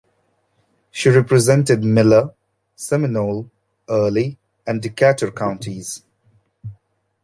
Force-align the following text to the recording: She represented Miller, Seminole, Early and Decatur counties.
She 0.89 1.09
represented 1.09 1.83
Miller, 1.83 2.33
Seminole, 2.75 3.51
Early 3.87 4.39
and 4.65 4.81
Decatur 4.81 5.29
counties. 5.31 6.01